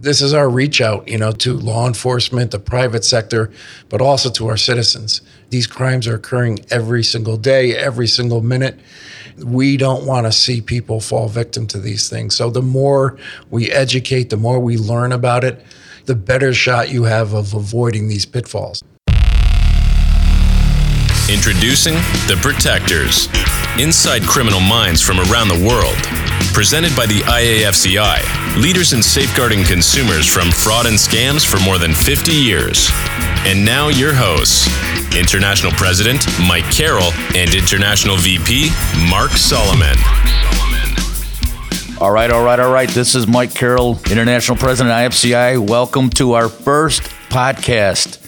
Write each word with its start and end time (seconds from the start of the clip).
This 0.00 0.22
is 0.22 0.32
our 0.32 0.48
reach 0.48 0.80
out, 0.80 1.08
you 1.08 1.18
know, 1.18 1.32
to 1.32 1.54
law 1.54 1.88
enforcement, 1.88 2.52
the 2.52 2.60
private 2.60 3.04
sector, 3.04 3.50
but 3.88 4.00
also 4.00 4.30
to 4.30 4.46
our 4.46 4.56
citizens. 4.56 5.22
These 5.50 5.66
crimes 5.66 6.06
are 6.06 6.14
occurring 6.14 6.60
every 6.70 7.02
single 7.02 7.36
day, 7.36 7.74
every 7.74 8.06
single 8.06 8.40
minute. 8.40 8.78
We 9.44 9.76
don't 9.76 10.06
want 10.06 10.26
to 10.26 10.32
see 10.32 10.60
people 10.60 11.00
fall 11.00 11.26
victim 11.26 11.66
to 11.68 11.80
these 11.80 12.08
things. 12.08 12.36
So 12.36 12.48
the 12.48 12.62
more 12.62 13.18
we 13.50 13.72
educate, 13.72 14.30
the 14.30 14.36
more 14.36 14.60
we 14.60 14.76
learn 14.76 15.10
about 15.10 15.42
it, 15.42 15.64
the 16.04 16.14
better 16.14 16.54
shot 16.54 16.90
you 16.90 17.02
have 17.02 17.32
of 17.32 17.52
avoiding 17.52 18.06
these 18.06 18.24
pitfalls. 18.24 18.84
Introducing 21.28 21.94
The 22.28 22.38
Protectors 22.40 23.26
Inside 23.80 24.22
Criminal 24.22 24.60
Minds 24.60 25.02
from 25.02 25.18
Around 25.18 25.48
the 25.48 25.66
World. 25.66 26.37
Presented 26.58 26.96
by 26.96 27.06
the 27.06 27.20
IAFCI, 27.20 28.60
leaders 28.60 28.92
in 28.92 29.00
safeguarding 29.00 29.62
consumers 29.62 30.26
from 30.26 30.50
fraud 30.50 30.86
and 30.86 30.96
scams 30.96 31.46
for 31.46 31.62
more 31.64 31.78
than 31.78 31.94
50 31.94 32.32
years. 32.32 32.90
And 33.46 33.64
now, 33.64 33.90
your 33.90 34.12
hosts 34.12 34.66
International 35.16 35.70
President 35.70 36.26
Mike 36.48 36.64
Carroll 36.64 37.12
and 37.36 37.54
International 37.54 38.16
VP 38.16 38.70
Mark 39.08 39.30
Solomon. 39.30 39.94
All 42.00 42.10
right, 42.10 42.32
all 42.32 42.42
right, 42.42 42.58
all 42.58 42.72
right. 42.72 42.88
This 42.88 43.14
is 43.14 43.28
Mike 43.28 43.54
Carroll, 43.54 43.96
International 44.10 44.56
President 44.56 44.92
IFCI. 44.92 45.64
Welcome 45.64 46.10
to 46.10 46.32
our 46.32 46.48
first 46.48 47.02
podcast. 47.30 48.27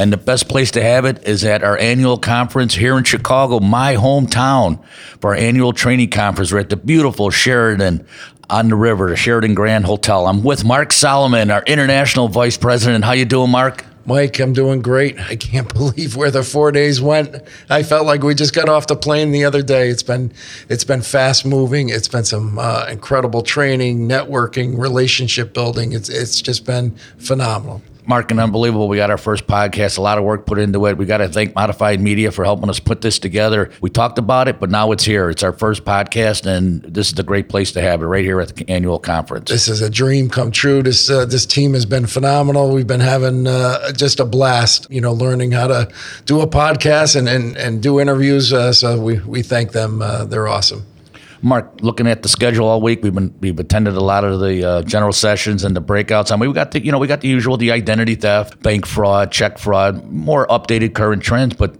And 0.00 0.10
the 0.10 0.16
best 0.16 0.48
place 0.48 0.70
to 0.70 0.82
have 0.82 1.04
it 1.04 1.28
is 1.28 1.44
at 1.44 1.62
our 1.62 1.76
annual 1.76 2.16
conference 2.16 2.74
here 2.74 2.96
in 2.96 3.04
Chicago, 3.04 3.60
my 3.60 3.96
hometown, 3.96 4.82
for 5.20 5.32
our 5.32 5.36
annual 5.36 5.74
training 5.74 6.08
conference. 6.08 6.50
We're 6.50 6.60
at 6.60 6.70
the 6.70 6.76
beautiful 6.76 7.28
Sheraton 7.28 8.06
on 8.48 8.70
the 8.70 8.76
river, 8.76 9.10
the 9.10 9.16
Sheraton 9.16 9.52
Grand 9.52 9.84
Hotel. 9.84 10.26
I'm 10.26 10.42
with 10.42 10.64
Mark 10.64 10.94
Solomon, 10.94 11.50
our 11.50 11.62
international 11.66 12.28
vice 12.28 12.56
president. 12.56 13.04
How 13.04 13.12
you 13.12 13.26
doing, 13.26 13.50
Mark? 13.50 13.84
Mike, 14.06 14.40
I'm 14.40 14.54
doing 14.54 14.80
great. 14.80 15.20
I 15.20 15.36
can't 15.36 15.70
believe 15.74 16.16
where 16.16 16.30
the 16.30 16.44
four 16.44 16.72
days 16.72 17.02
went. 17.02 17.36
I 17.68 17.82
felt 17.82 18.06
like 18.06 18.22
we 18.22 18.34
just 18.34 18.54
got 18.54 18.70
off 18.70 18.86
the 18.86 18.96
plane 18.96 19.32
the 19.32 19.44
other 19.44 19.60
day. 19.60 19.90
It's 19.90 20.02
been 20.02 20.32
it's 20.70 20.84
been 20.84 21.02
fast 21.02 21.44
moving. 21.44 21.90
It's 21.90 22.08
been 22.08 22.24
some 22.24 22.58
uh, 22.58 22.86
incredible 22.88 23.42
training, 23.42 24.08
networking, 24.08 24.78
relationship 24.78 25.52
building. 25.52 25.92
It's 25.92 26.08
it's 26.08 26.40
just 26.40 26.64
been 26.64 26.92
phenomenal. 27.18 27.82
Mark 28.10 28.32
and 28.32 28.40
Unbelievable. 28.40 28.88
We 28.88 28.96
got 28.96 29.10
our 29.10 29.16
first 29.16 29.46
podcast, 29.46 29.96
a 29.96 30.00
lot 30.00 30.18
of 30.18 30.24
work 30.24 30.44
put 30.44 30.58
into 30.58 30.84
it. 30.86 30.98
We 30.98 31.06
got 31.06 31.18
to 31.18 31.28
thank 31.28 31.54
Modified 31.54 32.00
Media 32.00 32.32
for 32.32 32.44
helping 32.44 32.68
us 32.68 32.80
put 32.80 33.02
this 33.02 33.20
together. 33.20 33.70
We 33.80 33.88
talked 33.88 34.18
about 34.18 34.48
it, 34.48 34.58
but 34.58 34.68
now 34.68 34.90
it's 34.90 35.04
here. 35.04 35.30
It's 35.30 35.44
our 35.44 35.52
first 35.52 35.84
podcast, 35.84 36.44
and 36.44 36.82
this 36.82 37.12
is 37.12 37.18
a 37.20 37.22
great 37.22 37.48
place 37.48 37.70
to 37.72 37.80
have 37.80 38.02
it 38.02 38.06
right 38.06 38.24
here 38.24 38.40
at 38.40 38.56
the 38.56 38.68
annual 38.68 38.98
conference. 38.98 39.48
This 39.48 39.68
is 39.68 39.80
a 39.80 39.88
dream 39.88 40.28
come 40.28 40.50
true. 40.50 40.82
This 40.82 41.08
uh, 41.08 41.24
this 41.24 41.46
team 41.46 41.72
has 41.74 41.86
been 41.86 42.06
phenomenal. 42.06 42.72
We've 42.74 42.84
been 42.84 42.98
having 42.98 43.46
uh, 43.46 43.92
just 43.92 44.18
a 44.18 44.24
blast, 44.24 44.88
you 44.90 45.00
know, 45.00 45.12
learning 45.12 45.52
how 45.52 45.68
to 45.68 45.88
do 46.24 46.40
a 46.40 46.48
podcast 46.48 47.14
and 47.14 47.28
and, 47.28 47.56
and 47.56 47.80
do 47.80 48.00
interviews. 48.00 48.52
Uh, 48.52 48.72
so 48.72 49.00
we, 49.00 49.20
we 49.20 49.42
thank 49.42 49.70
them. 49.70 50.02
Uh, 50.02 50.24
they're 50.24 50.48
awesome. 50.48 50.84
Mark, 51.42 51.80
looking 51.80 52.06
at 52.06 52.22
the 52.22 52.28
schedule 52.28 52.68
all 52.68 52.80
week, 52.82 53.02
we've 53.02 53.14
been 53.14 53.34
we've 53.40 53.58
attended 53.58 53.94
a 53.94 54.00
lot 54.00 54.24
of 54.24 54.40
the 54.40 54.62
uh, 54.62 54.82
general 54.82 55.12
sessions 55.12 55.64
and 55.64 55.74
the 55.74 55.80
breakouts. 55.82 56.30
I 56.30 56.36
mean, 56.36 56.50
we 56.50 56.54
got 56.54 56.72
the 56.72 56.84
you 56.84 56.92
know 56.92 56.98
we 56.98 57.06
got 57.06 57.22
the 57.22 57.28
usual, 57.28 57.56
the 57.56 57.70
identity 57.72 58.14
theft, 58.14 58.62
bank 58.62 58.86
fraud, 58.86 59.32
check 59.32 59.58
fraud, 59.58 60.04
more 60.10 60.46
updated 60.48 60.94
current 60.94 61.22
trends, 61.22 61.54
but 61.54 61.74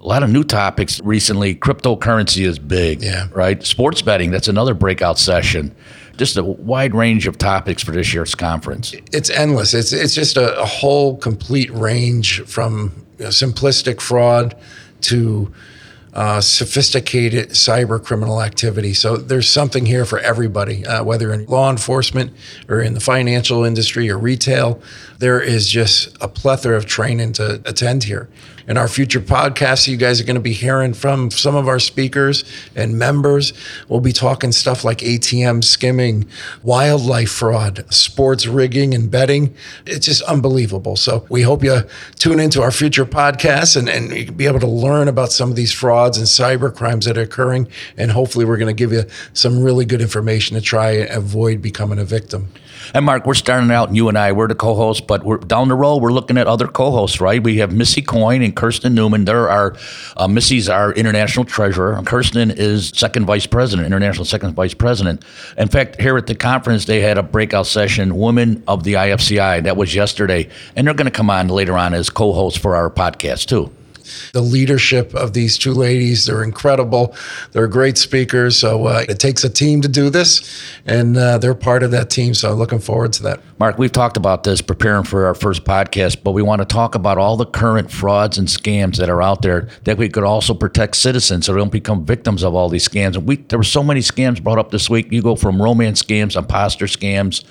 a 0.00 0.06
lot 0.06 0.22
of 0.22 0.30
new 0.30 0.44
topics 0.44 1.00
recently. 1.00 1.54
Cryptocurrency 1.54 2.46
is 2.46 2.58
big, 2.58 3.02
Yeah. 3.02 3.28
right? 3.32 3.62
Sports 3.64 4.00
betting, 4.02 4.30
that's 4.30 4.46
another 4.48 4.74
breakout 4.74 5.18
session. 5.18 5.74
Just 6.16 6.36
a 6.36 6.42
wide 6.44 6.94
range 6.94 7.26
of 7.26 7.38
topics 7.38 7.82
for 7.82 7.92
this 7.92 8.12
year's 8.12 8.34
conference. 8.34 8.92
It's 9.12 9.30
endless. 9.30 9.72
It's 9.72 9.92
it's 9.92 10.14
just 10.14 10.36
a, 10.36 10.60
a 10.60 10.66
whole 10.66 11.16
complete 11.16 11.70
range 11.72 12.42
from 12.42 12.92
you 13.18 13.24
know, 13.24 13.30
simplistic 13.30 14.00
fraud 14.00 14.54
to 15.02 15.52
uh, 16.18 16.40
sophisticated 16.40 17.50
cyber 17.50 18.04
criminal 18.04 18.42
activity. 18.42 18.92
So 18.92 19.16
there's 19.16 19.48
something 19.48 19.86
here 19.86 20.04
for 20.04 20.18
everybody, 20.18 20.84
uh, 20.84 21.04
whether 21.04 21.32
in 21.32 21.46
law 21.46 21.70
enforcement 21.70 22.32
or 22.68 22.80
in 22.80 22.94
the 22.94 23.00
financial 23.00 23.62
industry 23.62 24.10
or 24.10 24.18
retail. 24.18 24.82
There 25.20 25.40
is 25.40 25.68
just 25.68 26.16
a 26.20 26.26
plethora 26.26 26.76
of 26.76 26.86
training 26.86 27.34
to 27.34 27.62
attend 27.64 28.02
here. 28.02 28.28
In 28.68 28.76
our 28.76 28.86
future 28.86 29.20
podcasts, 29.20 29.88
you 29.88 29.96
guys 29.96 30.20
are 30.20 30.24
going 30.24 30.34
to 30.34 30.40
be 30.40 30.52
hearing 30.52 30.92
from 30.92 31.30
some 31.30 31.56
of 31.56 31.66
our 31.68 31.78
speakers 31.78 32.44
and 32.76 32.98
members. 32.98 33.54
We'll 33.88 34.00
be 34.00 34.12
talking 34.12 34.52
stuff 34.52 34.84
like 34.84 34.98
ATM 34.98 35.64
skimming, 35.64 36.28
wildlife 36.62 37.30
fraud, 37.30 37.86
sports 37.88 38.46
rigging 38.46 38.92
and 38.94 39.10
betting. 39.10 39.54
It's 39.86 40.04
just 40.04 40.20
unbelievable. 40.20 40.96
So 40.96 41.26
we 41.30 41.40
hope 41.40 41.64
you 41.64 41.80
tune 42.16 42.40
into 42.40 42.60
our 42.60 42.70
future 42.70 43.06
podcasts 43.06 43.74
and, 43.74 43.88
and 43.88 44.14
you 44.14 44.26
can 44.26 44.34
be 44.34 44.44
able 44.44 44.60
to 44.60 44.66
learn 44.66 45.08
about 45.08 45.32
some 45.32 45.48
of 45.48 45.56
these 45.56 45.72
frauds 45.72 46.18
and 46.18 46.26
cyber 46.26 46.74
crimes 46.74 47.06
that 47.06 47.16
are 47.16 47.22
occurring. 47.22 47.68
And 47.96 48.10
hopefully, 48.10 48.44
we're 48.44 48.58
going 48.58 48.76
to 48.76 48.78
give 48.78 48.92
you 48.92 49.04
some 49.32 49.62
really 49.62 49.86
good 49.86 50.02
information 50.02 50.56
to 50.56 50.60
try 50.60 50.90
and 50.90 51.08
avoid 51.08 51.62
becoming 51.62 51.98
a 51.98 52.04
victim. 52.04 52.48
And 52.94 53.04
Mark, 53.04 53.26
we're 53.26 53.34
starting 53.34 53.70
out, 53.70 53.88
and 53.88 53.96
you 53.96 54.08
and 54.08 54.16
I, 54.16 54.32
we're 54.32 54.48
the 54.48 54.54
co-hosts, 54.54 55.04
but 55.06 55.24
we're 55.24 55.38
down 55.38 55.68
the 55.68 55.74
road. 55.74 55.98
We're 55.98 56.12
looking 56.12 56.38
at 56.38 56.46
other 56.46 56.66
co-hosts, 56.66 57.20
right? 57.20 57.42
We 57.42 57.58
have 57.58 57.72
Missy 57.72 58.02
Coyne 58.02 58.42
and 58.42 58.54
Kirsten 58.54 58.94
Newman. 58.94 59.24
They're 59.24 59.48
our 59.48 59.76
uh, 60.16 60.28
Missy's 60.28 60.68
our 60.68 60.92
international 60.92 61.44
treasurer. 61.44 62.00
Kirsten 62.04 62.50
is 62.50 62.88
second 62.88 63.26
vice 63.26 63.46
president, 63.46 63.86
international 63.86 64.24
second 64.24 64.54
vice 64.54 64.74
president. 64.74 65.24
In 65.56 65.68
fact, 65.68 66.00
here 66.00 66.16
at 66.16 66.26
the 66.26 66.34
conference, 66.34 66.86
they 66.86 67.00
had 67.00 67.18
a 67.18 67.22
breakout 67.22 67.66
session, 67.66 68.16
Women 68.16 68.62
of 68.66 68.84
the 68.84 68.94
IFCI. 68.94 69.64
That 69.64 69.76
was 69.76 69.94
yesterday, 69.94 70.48
and 70.74 70.86
they're 70.86 70.94
going 70.94 71.06
to 71.06 71.10
come 71.10 71.30
on 71.30 71.48
later 71.48 71.76
on 71.76 71.94
as 71.94 72.10
co-hosts 72.10 72.58
for 72.58 72.76
our 72.76 72.90
podcast 72.90 73.46
too. 73.46 73.72
The 74.32 74.40
leadership 74.40 75.14
of 75.14 75.32
these 75.32 75.58
two 75.58 75.72
ladies. 75.72 76.26
They're 76.26 76.42
incredible. 76.42 77.14
They're 77.52 77.68
great 77.68 77.98
speakers. 77.98 78.56
So 78.56 78.86
uh, 78.86 79.04
it 79.08 79.18
takes 79.18 79.44
a 79.44 79.50
team 79.50 79.80
to 79.82 79.88
do 79.88 80.10
this, 80.10 80.62
and 80.86 81.16
uh, 81.16 81.38
they're 81.38 81.54
part 81.54 81.82
of 81.82 81.90
that 81.92 82.10
team. 82.10 82.34
So 82.34 82.54
looking 82.54 82.78
forward 82.78 83.12
to 83.14 83.22
that. 83.24 83.40
Mark, 83.58 83.78
we've 83.78 83.92
talked 83.92 84.16
about 84.16 84.44
this 84.44 84.60
preparing 84.60 85.04
for 85.04 85.26
our 85.26 85.34
first 85.34 85.64
podcast, 85.64 86.22
but 86.22 86.32
we 86.32 86.42
want 86.42 86.60
to 86.60 86.66
talk 86.66 86.94
about 86.94 87.18
all 87.18 87.36
the 87.36 87.46
current 87.46 87.90
frauds 87.90 88.38
and 88.38 88.48
scams 88.48 88.96
that 88.96 89.10
are 89.10 89.22
out 89.22 89.42
there 89.42 89.68
that 89.84 89.98
we 89.98 90.08
could 90.08 90.24
also 90.24 90.54
protect 90.54 90.96
citizens 90.96 91.46
so 91.46 91.52
they 91.52 91.58
don't 91.58 91.72
become 91.72 92.04
victims 92.04 92.42
of 92.42 92.54
all 92.54 92.68
these 92.68 92.86
scams. 92.88 93.16
And 93.16 93.26
we 93.26 93.36
there 93.36 93.58
were 93.58 93.64
so 93.64 93.82
many 93.82 94.00
scams 94.00 94.42
brought 94.42 94.58
up 94.58 94.70
this 94.70 94.88
week. 94.88 95.10
You 95.10 95.22
go 95.22 95.36
from 95.36 95.60
romance 95.60 96.02
scams, 96.02 96.36
imposter 96.36 96.86
scams, 96.86 97.44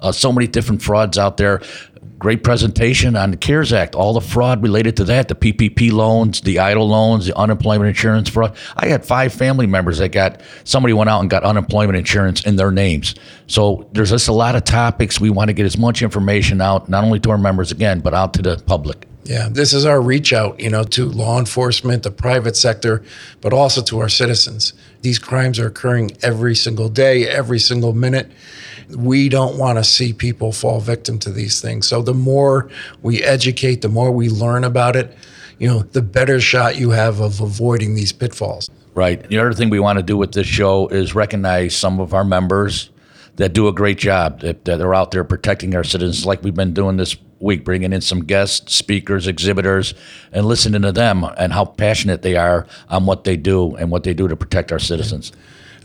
uh, 0.00 0.12
so 0.12 0.32
many 0.32 0.46
different 0.46 0.82
frauds 0.82 1.18
out 1.18 1.36
there. 1.36 1.62
Great 2.18 2.42
presentation 2.42 3.14
on 3.14 3.30
the 3.30 3.36
CARES 3.36 3.74
Act, 3.74 3.94
all 3.94 4.14
the 4.14 4.22
fraud 4.22 4.62
related 4.62 4.96
to 4.96 5.04
that, 5.04 5.28
the 5.28 5.34
PPP 5.34 5.92
loans, 5.92 6.40
the 6.40 6.56
EIDL 6.56 6.88
loans, 6.88 7.26
the 7.26 7.36
unemployment 7.36 7.88
insurance 7.88 8.30
fraud. 8.30 8.56
I 8.74 8.86
had 8.86 9.04
five 9.04 9.34
family 9.34 9.66
members 9.66 9.98
that 9.98 10.12
got 10.12 10.40
somebody 10.64 10.94
went 10.94 11.10
out 11.10 11.20
and 11.20 11.28
got 11.28 11.44
unemployment 11.44 11.98
insurance 11.98 12.46
in 12.46 12.56
their 12.56 12.70
names. 12.70 13.16
So 13.48 13.86
there's 13.92 14.10
just 14.10 14.28
a 14.28 14.32
lot 14.32 14.56
of 14.56 14.64
topics. 14.64 15.20
We 15.20 15.28
want 15.28 15.48
to 15.48 15.52
get 15.52 15.66
as 15.66 15.76
much 15.76 16.00
information 16.00 16.62
out, 16.62 16.88
not 16.88 17.04
only 17.04 17.20
to 17.20 17.30
our 17.30 17.38
members 17.38 17.70
again, 17.70 18.00
but 18.00 18.14
out 18.14 18.32
to 18.34 18.42
the 18.42 18.62
public. 18.66 19.06
Yeah, 19.26 19.48
this 19.50 19.72
is 19.72 19.84
our 19.84 20.00
reach 20.00 20.32
out, 20.32 20.60
you 20.60 20.70
know, 20.70 20.84
to 20.84 21.04
law 21.04 21.40
enforcement, 21.40 22.04
the 22.04 22.12
private 22.12 22.56
sector, 22.56 23.02
but 23.40 23.52
also 23.52 23.82
to 23.82 23.98
our 23.98 24.08
citizens. 24.08 24.72
These 25.02 25.18
crimes 25.18 25.58
are 25.58 25.66
occurring 25.66 26.12
every 26.22 26.54
single 26.54 26.88
day, 26.88 27.26
every 27.26 27.58
single 27.58 27.92
minute. 27.92 28.30
We 28.96 29.28
don't 29.28 29.58
want 29.58 29.78
to 29.78 29.84
see 29.84 30.12
people 30.12 30.52
fall 30.52 30.78
victim 30.78 31.18
to 31.20 31.32
these 31.32 31.60
things. 31.60 31.88
So 31.88 32.02
the 32.02 32.14
more 32.14 32.70
we 33.02 33.20
educate, 33.20 33.82
the 33.82 33.88
more 33.88 34.12
we 34.12 34.28
learn 34.28 34.62
about 34.62 34.94
it, 34.94 35.12
you 35.58 35.66
know, 35.66 35.80
the 35.80 36.02
better 36.02 36.40
shot 36.40 36.76
you 36.76 36.90
have 36.90 37.18
of 37.18 37.40
avoiding 37.40 37.96
these 37.96 38.12
pitfalls. 38.12 38.70
Right. 38.94 39.28
The 39.28 39.38
other 39.38 39.52
thing 39.52 39.70
we 39.70 39.80
want 39.80 39.98
to 39.98 40.04
do 40.04 40.16
with 40.16 40.32
this 40.32 40.46
show 40.46 40.86
is 40.86 41.16
recognize 41.16 41.74
some 41.74 41.98
of 41.98 42.14
our 42.14 42.24
members 42.24 42.90
that 43.36 43.52
do 43.54 43.66
a 43.66 43.72
great 43.72 43.98
job, 43.98 44.40
that, 44.40 44.64
that 44.66 44.80
are 44.80 44.94
out 44.94 45.10
there 45.10 45.24
protecting 45.24 45.74
our 45.74 45.84
citizens, 45.84 46.24
like 46.24 46.42
we've 46.44 46.54
been 46.54 46.72
doing 46.72 46.96
this 46.96 47.16
week, 47.38 47.64
bringing 47.64 47.92
in 47.92 48.00
some 48.00 48.24
guests, 48.24 48.74
speakers, 48.74 49.26
exhibitors, 49.26 49.94
and 50.32 50.46
listening 50.46 50.82
to 50.82 50.92
them 50.92 51.24
and 51.36 51.52
how 51.52 51.64
passionate 51.64 52.22
they 52.22 52.36
are 52.36 52.66
on 52.88 53.06
what 53.06 53.24
they 53.24 53.36
do 53.36 53.76
and 53.76 53.90
what 53.90 54.04
they 54.04 54.14
do 54.14 54.28
to 54.28 54.36
protect 54.36 54.72
our 54.72 54.78
citizens. 54.78 55.32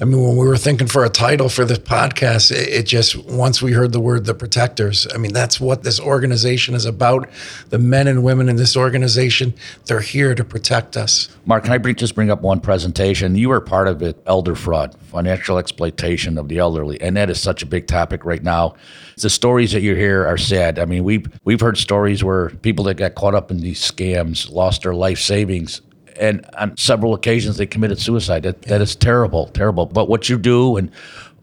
I 0.02 0.06
mean, 0.06 0.20
when 0.20 0.36
we 0.36 0.48
were 0.48 0.58
thinking 0.58 0.88
for 0.88 1.06
a 1.06 1.10
title 1.10 1.48
for 1.48 1.64
this 1.64 1.78
podcast, 1.78 2.50
it, 2.50 2.70
it 2.70 2.84
just, 2.88 3.16
once 3.16 3.62
we 3.62 3.74
heard 3.74 3.92
the 3.92 4.00
word 4.00 4.26
the 4.26 4.34
protectors, 4.34 5.06
I 5.14 5.18
mean, 5.18 5.32
that's 5.32 5.60
what 5.60 5.84
this 5.84 6.00
organization 6.00 6.74
is 6.74 6.86
about. 6.86 7.30
The 7.70 7.78
men 7.78 8.08
and 8.08 8.24
women 8.24 8.50
in 8.50 8.56
this 8.56 8.76
organization, 8.76 9.54
they're 9.86 10.02
here 10.02 10.34
to 10.34 10.44
protect 10.44 10.98
us. 10.98 11.30
Mark, 11.46 11.66
can 11.66 11.74
I 11.74 11.78
just 11.94 12.16
bring 12.16 12.32
up 12.32 12.42
one 12.42 12.62
presentation? 12.62 13.36
You 13.36 13.50
were 13.50 13.62
part 13.62 13.88
of 13.88 14.02
it, 14.02 14.20
elder 14.26 14.56
fraud, 14.56 14.96
financial 15.12 15.60
exploitation 15.60 16.40
of 16.40 16.48
the 16.48 16.58
elderly, 16.58 17.00
and 17.00 17.16
that 17.16 17.30
is 17.30 17.40
such 17.40 17.62
a 17.62 17.68
big 17.68 17.86
topic 17.86 18.26
right 18.26 18.42
now. 18.42 18.74
The 19.18 19.30
stories 19.30 19.72
that 19.74 19.82
you 19.82 19.94
hear 19.94 20.26
are 20.26 20.38
sad. 20.38 20.80
I 20.80 20.86
mean, 20.86 21.04
we've 21.04 21.28
we've 21.44 21.62
heard 21.62 21.78
stories 21.78 22.24
where 22.24 22.50
people 22.50 22.86
that 22.86 22.96
got 22.96 23.14
caught 23.14 23.36
up 23.36 23.52
in 23.52 23.60
these 23.60 23.80
scams 23.80 24.50
lost 24.50 24.82
their 24.82 24.96
life 24.96 25.20
savings, 25.20 25.82
and 26.20 26.46
on 26.58 26.78
several 26.78 27.14
occasions 27.14 27.58
they 27.58 27.66
committed 27.66 28.00
suicide. 28.00 28.44
That, 28.44 28.62
that 28.64 28.82
is 28.82 28.96
terrible, 28.96 29.48
terrible. 29.48 29.86
But 29.86 30.10
what 30.10 30.30
you 30.30 30.38
do, 30.38 30.78
and 30.78 30.92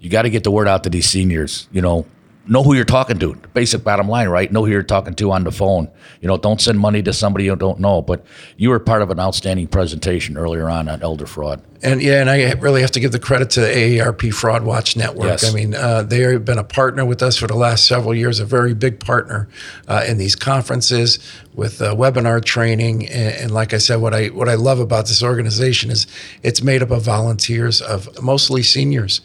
you 0.00 0.10
got 0.10 0.22
to 0.22 0.30
get 0.30 0.44
the 0.44 0.50
word 0.50 0.68
out 0.68 0.84
to 0.84 0.90
these 0.90 1.08
seniors. 1.08 1.68
You 1.72 1.82
know, 1.82 2.06
know 2.46 2.62
who 2.62 2.74
you're 2.74 2.84
talking 2.84 3.18
to. 3.18 3.34
Basic 3.54 3.84
bottom 3.84 4.08
line, 4.08 4.28
right? 4.28 4.50
Know 4.50 4.64
who 4.64 4.70
you're 4.70 4.82
talking 4.82 5.14
to 5.14 5.32
on 5.32 5.44
the 5.44 5.52
phone. 5.52 5.90
You 6.20 6.28
know, 6.28 6.36
don't 6.36 6.60
send 6.60 6.78
money 6.78 7.02
to 7.02 7.12
somebody 7.12 7.44
you 7.44 7.56
don't 7.56 7.80
know. 7.80 8.02
But 8.02 8.24
you 8.56 8.70
were 8.70 8.78
part 8.78 9.02
of 9.02 9.10
an 9.10 9.20
outstanding 9.20 9.66
presentation 9.68 10.36
earlier 10.36 10.68
on 10.68 10.88
on 10.88 11.02
elder 11.02 11.26
fraud. 11.26 11.62
And 11.82 12.02
yeah, 12.02 12.20
and 12.20 12.28
I 12.28 12.52
really 12.54 12.80
have 12.80 12.90
to 12.92 13.00
give 13.00 13.12
the 13.12 13.20
credit 13.20 13.50
to 13.50 13.60
the 13.60 13.68
AARP 13.68 14.34
Fraud 14.34 14.64
Watch 14.64 14.96
Network. 14.96 15.26
Yes. 15.26 15.48
I 15.48 15.54
mean, 15.54 15.74
uh, 15.74 16.02
they 16.02 16.20
have 16.20 16.44
been 16.44 16.58
a 16.58 16.64
partner 16.64 17.04
with 17.04 17.22
us 17.22 17.36
for 17.36 17.46
the 17.46 17.56
last 17.56 17.86
several 17.86 18.14
years, 18.14 18.40
a 18.40 18.44
very 18.44 18.74
big 18.74 18.98
partner 18.98 19.48
uh, 19.86 20.04
in 20.06 20.18
these 20.18 20.34
conferences 20.34 21.20
with 21.54 21.80
uh, 21.80 21.94
webinar 21.94 22.44
training. 22.44 23.08
And, 23.08 23.34
and 23.36 23.50
like 23.52 23.74
I 23.74 23.78
said, 23.78 23.96
what 23.96 24.12
I 24.12 24.26
what 24.26 24.48
I 24.48 24.54
love 24.54 24.80
about 24.80 25.06
this 25.06 25.22
organization 25.22 25.90
is 25.90 26.08
it's 26.42 26.62
made 26.62 26.82
up 26.82 26.90
of 26.90 27.02
volunteers 27.02 27.80
of 27.80 28.08
mostly 28.20 28.64
seniors 28.64 29.20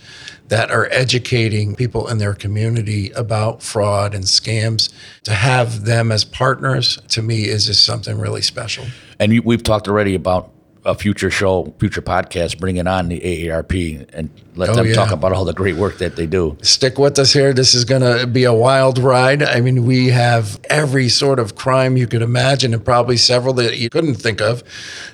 that 0.49 0.69
are 0.69 0.87
educating 0.91 1.73
people 1.73 2.07
in 2.07 2.19
their 2.19 2.35
community 2.35 3.09
about 3.11 3.63
fraud 3.63 4.13
and 4.13 4.25
scams. 4.25 4.93
To 5.23 5.33
have 5.33 5.85
them 5.85 6.11
as 6.11 6.23
partners 6.23 6.99
to 7.09 7.23
me 7.23 7.45
is 7.45 7.65
just 7.65 7.83
something 7.83 8.19
really 8.19 8.41
special. 8.41 8.85
And 9.19 9.39
we've 9.43 9.63
talked 9.63 9.87
already 9.87 10.13
about 10.13 10.52
a 10.85 10.95
future 10.95 11.29
show, 11.29 11.73
future 11.79 12.01
podcast, 12.01 12.59
bringing 12.59 12.87
on 12.87 13.07
the 13.07 13.19
AARP 13.19 14.07
and 14.13 14.29
let 14.55 14.69
Oh, 14.69 14.75
them 14.75 14.87
yeah. 14.87 14.93
talk 14.93 15.11
about 15.11 15.31
all 15.33 15.45
the 15.45 15.53
great 15.53 15.75
work 15.75 15.97
that 15.99 16.15
they 16.15 16.25
do. 16.27 16.57
stick 16.61 16.97
with 16.97 17.17
us 17.19 17.33
here. 17.33 17.53
This 17.53 17.73
is 17.73 17.85
going 17.85 18.01
to 18.01 18.27
be 18.27 18.43
a 18.43 18.53
wild 18.53 18.97
ride. 18.99 19.41
I 19.43 19.61
mean, 19.61 19.85
we 19.85 20.09
have 20.09 20.59
every 20.69 21.09
sort 21.09 21.39
of 21.39 21.55
crime 21.55 21.97
you 21.97 22.07
could 22.07 22.21
imagine 22.21 22.73
and 22.73 22.83
probably 22.83 23.17
several 23.17 23.53
that 23.55 23.77
you 23.77 23.89
couldn't 23.89 24.15
think 24.15 24.41
of. 24.41 24.63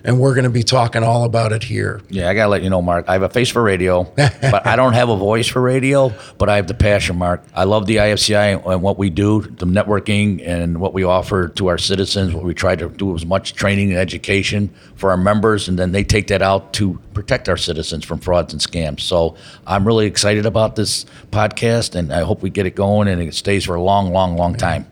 And 0.04 0.20
we're 0.20 0.34
going 0.34 0.44
to 0.46 0.50
be 0.50 0.64
talking 0.64 1.04
all 1.04 1.24
about 1.24 1.52
it 1.52 1.64
here. 1.64 2.02
Yeah, 2.10 2.30
I 2.30 2.34
gotta 2.34 2.50
let 2.50 2.64
you 2.64 2.70
know, 2.70 2.82
Mark. 2.82 3.06
I 3.08 3.14
have 3.14 3.22
a 3.24 3.30
face 3.30 3.50
for 3.50 3.62
radio, 3.64 4.04
but 4.16 4.66
I 4.68 4.76
don't 4.76 4.94
have 4.94 5.10
a 5.10 5.16
voice 5.18 5.48
for 5.48 5.62
radio. 5.62 6.14
But 6.38 6.50
I 6.50 6.56
have 6.58 6.68
the 6.68 6.74
passion, 6.74 7.18
Mark. 7.18 7.44
I 7.54 7.64
love 7.66 7.86
the 7.86 7.98
IFCI 7.98 8.66
and 8.72 8.82
what 8.82 8.98
we 8.98 9.10
do, 9.10 9.42
the 9.42 9.66
networking 9.66 10.42
and 10.48 10.80
what 10.80 10.94
we 10.94 11.04
offer 11.04 11.50
to 11.50 11.68
our 11.68 11.78
citizens. 11.78 12.34
What 12.34 12.44
we 12.44 12.54
try 12.54 12.76
to 12.76 12.90
do 12.90 13.16
as 13.16 13.26
much 13.26 13.54
training 13.54 13.90
and 13.92 14.00
education 14.00 14.70
for 14.96 15.12
our 15.12 15.18
members, 15.18 15.68
and 15.68 15.78
then 15.80 15.92
they 15.92 16.04
take 16.04 16.28
that 16.28 16.42
out 16.42 16.74
to 16.74 17.00
protect 17.20 17.50
our 17.50 17.58
citizens 17.58 18.06
from 18.06 18.18
frauds 18.18 18.54
and 18.54 18.62
scams. 18.62 19.02
So 19.02 19.36
I'm 19.68 19.86
really 19.86 20.06
excited 20.06 20.46
about 20.46 20.78
this 20.78 21.06
podcast, 21.32 21.96
and 21.96 22.14
I 22.14 22.22
hope 22.22 22.42
we 22.42 22.50
get 22.50 22.66
it 22.66 22.76
going 22.76 23.10
and 23.10 23.22
it 23.22 23.34
stays 23.34 23.66
for 23.66 23.76
a 23.76 23.82
long, 23.82 24.14
long, 24.14 24.38
long 24.38 24.56
time. 24.56 24.88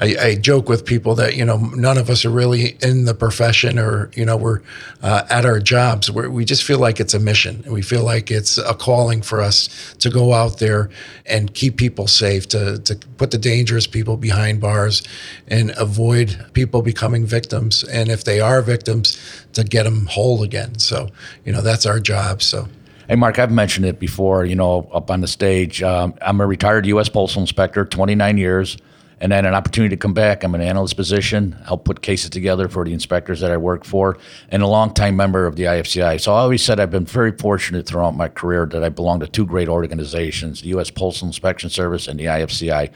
I, 0.00 0.16
I 0.20 0.34
joke 0.36 0.68
with 0.68 0.84
people 0.84 1.14
that 1.16 1.34
you 1.34 1.44
know 1.44 1.56
none 1.56 1.98
of 1.98 2.08
us 2.08 2.24
are 2.24 2.30
really 2.30 2.76
in 2.82 3.04
the 3.04 3.14
profession 3.14 3.78
or 3.78 4.10
you 4.14 4.24
know 4.24 4.36
we're 4.36 4.60
uh, 5.02 5.24
at 5.28 5.44
our 5.44 5.58
jobs. 5.58 6.10
We 6.10 6.44
just 6.44 6.62
feel 6.62 6.78
like 6.78 7.00
it's 7.00 7.14
a 7.14 7.18
mission. 7.18 7.64
We 7.66 7.82
feel 7.82 8.04
like 8.04 8.30
it's 8.30 8.58
a 8.58 8.74
calling 8.74 9.22
for 9.22 9.40
us 9.40 9.94
to 9.98 10.10
go 10.10 10.32
out 10.32 10.58
there 10.58 10.90
and 11.26 11.52
keep 11.52 11.76
people 11.76 12.06
safe, 12.06 12.46
to 12.48 12.78
to 12.78 12.96
put 13.16 13.32
the 13.32 13.38
dangerous 13.38 13.86
people 13.86 14.16
behind 14.16 14.60
bars, 14.60 15.02
and 15.48 15.72
avoid 15.76 16.46
people 16.52 16.82
becoming 16.82 17.26
victims. 17.26 17.82
And 17.82 18.08
if 18.08 18.24
they 18.24 18.40
are 18.40 18.62
victims, 18.62 19.18
to 19.54 19.64
get 19.64 19.82
them 19.82 20.06
whole 20.06 20.42
again. 20.42 20.78
So 20.78 21.08
you 21.44 21.52
know 21.52 21.60
that's 21.60 21.86
our 21.86 21.98
job. 21.98 22.42
So. 22.42 22.68
Hey, 23.08 23.16
Mark, 23.16 23.38
I've 23.38 23.50
mentioned 23.50 23.86
it 23.86 23.98
before, 23.98 24.44
you 24.44 24.54
know, 24.54 24.86
up 24.92 25.10
on 25.10 25.22
the 25.22 25.26
stage. 25.26 25.82
Um, 25.82 26.12
I'm 26.20 26.42
a 26.42 26.46
retired 26.46 26.84
U.S. 26.88 27.08
Postal 27.08 27.40
Inspector, 27.40 27.86
29 27.86 28.36
years, 28.36 28.76
and 29.20 29.32
then 29.32 29.44
an 29.44 29.54
opportunity 29.54 29.94
to 29.94 30.00
come 30.00 30.14
back. 30.14 30.44
I'm 30.44 30.54
an 30.54 30.60
analyst 30.60 30.96
position, 30.96 31.52
help 31.66 31.84
put 31.84 32.02
cases 32.02 32.30
together 32.30 32.68
for 32.68 32.84
the 32.84 32.92
inspectors 32.92 33.40
that 33.40 33.50
I 33.50 33.56
work 33.56 33.84
for, 33.84 34.18
and 34.50 34.62
a 34.62 34.66
longtime 34.66 35.16
member 35.16 35.46
of 35.46 35.56
the 35.56 35.64
IFCI. 35.64 36.20
So 36.20 36.32
I 36.34 36.40
always 36.40 36.62
said 36.62 36.80
I've 36.80 36.90
been 36.90 37.06
very 37.06 37.32
fortunate 37.32 37.86
throughout 37.86 38.16
my 38.16 38.28
career 38.28 38.66
that 38.66 38.82
I 38.84 38.88
belong 38.88 39.20
to 39.20 39.26
two 39.26 39.46
great 39.46 39.68
organizations, 39.68 40.62
the 40.62 40.68
U.S. 40.68 40.90
Postal 40.90 41.26
Inspection 41.26 41.70
Service 41.70 42.08
and 42.08 42.18
the 42.18 42.24
IFCI. 42.24 42.90